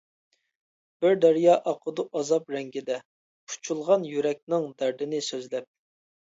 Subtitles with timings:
[1.03, 2.97] بىر دەريا ئاقىدۇ ئازاب رەڭگىدە،
[3.53, 5.71] پۇچۇلغان يۈرەكنىڭ دەردىنى سۆزلەپ.